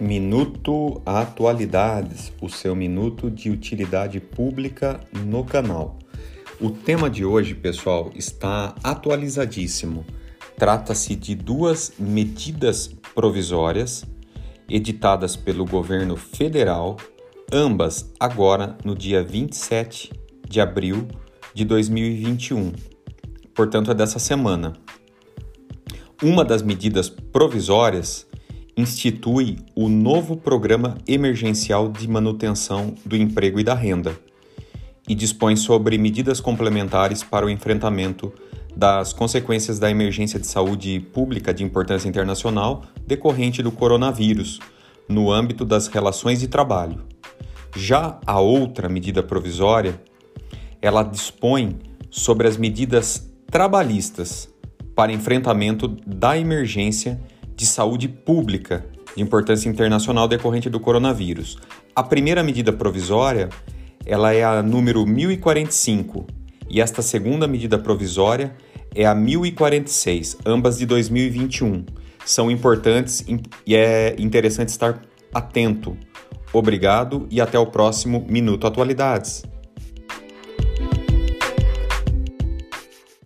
Minuto 0.00 1.02
Atualidades, 1.04 2.32
o 2.40 2.48
seu 2.48 2.76
minuto 2.76 3.28
de 3.28 3.50
utilidade 3.50 4.20
pública 4.20 5.00
no 5.26 5.42
canal. 5.42 5.98
O 6.60 6.70
tema 6.70 7.10
de 7.10 7.24
hoje, 7.24 7.52
pessoal, 7.52 8.12
está 8.14 8.76
atualizadíssimo. 8.84 10.06
Trata-se 10.56 11.16
de 11.16 11.34
duas 11.34 11.92
medidas 11.98 12.86
provisórias 13.12 14.04
editadas 14.68 15.34
pelo 15.34 15.64
governo 15.64 16.16
federal, 16.16 16.96
ambas 17.52 18.08
agora 18.20 18.78
no 18.84 18.94
dia 18.94 19.24
27 19.24 20.12
de 20.48 20.60
abril 20.60 21.08
de 21.52 21.64
2021. 21.64 22.70
Portanto, 23.52 23.90
é 23.90 23.94
dessa 23.94 24.20
semana. 24.20 24.74
Uma 26.22 26.44
das 26.44 26.62
medidas 26.62 27.08
provisórias 27.08 28.27
institui 28.78 29.56
o 29.74 29.88
novo 29.88 30.36
Programa 30.36 30.98
Emergencial 31.04 31.88
de 31.88 32.06
Manutenção 32.06 32.94
do 33.04 33.16
Emprego 33.16 33.58
e 33.58 33.64
da 33.64 33.74
Renda 33.74 34.16
e 35.08 35.16
dispõe 35.16 35.56
sobre 35.56 35.98
medidas 35.98 36.40
complementares 36.40 37.24
para 37.24 37.44
o 37.44 37.50
enfrentamento 37.50 38.32
das 38.76 39.12
consequências 39.12 39.80
da 39.80 39.90
emergência 39.90 40.38
de 40.38 40.46
saúde 40.46 41.00
pública 41.12 41.52
de 41.52 41.64
importância 41.64 42.08
internacional 42.08 42.84
decorrente 43.04 43.64
do 43.64 43.72
coronavírus 43.72 44.60
no 45.08 45.32
âmbito 45.32 45.64
das 45.64 45.88
relações 45.88 46.38
de 46.38 46.46
trabalho. 46.46 47.02
Já 47.74 48.20
a 48.24 48.38
outra 48.38 48.88
medida 48.88 49.24
provisória, 49.24 50.00
ela 50.80 51.02
dispõe 51.02 51.80
sobre 52.10 52.46
as 52.46 52.56
medidas 52.56 53.28
trabalhistas 53.50 54.48
para 54.94 55.10
enfrentamento 55.10 55.88
da 56.06 56.38
emergência 56.38 57.20
de 57.58 57.66
saúde 57.66 58.06
pública 58.06 58.86
de 59.16 59.20
importância 59.20 59.68
internacional 59.68 60.28
decorrente 60.28 60.70
do 60.70 60.78
coronavírus. 60.78 61.58
A 61.94 62.04
primeira 62.04 62.40
medida 62.40 62.72
provisória, 62.72 63.48
ela 64.06 64.32
é 64.32 64.44
a 64.44 64.62
número 64.62 65.04
1045 65.04 66.24
e 66.70 66.80
esta 66.80 67.02
segunda 67.02 67.48
medida 67.48 67.76
provisória 67.76 68.54
é 68.94 69.04
a 69.04 69.12
1046, 69.12 70.38
ambas 70.46 70.78
de 70.78 70.86
2021. 70.86 71.84
São 72.24 72.48
importantes 72.48 73.26
e 73.66 73.74
é 73.74 74.14
interessante 74.20 74.68
estar 74.68 75.02
atento. 75.34 75.96
Obrigado 76.52 77.26
e 77.28 77.40
até 77.40 77.58
o 77.58 77.66
próximo 77.66 78.24
Minuto 78.28 78.68
Atualidades. 78.68 79.42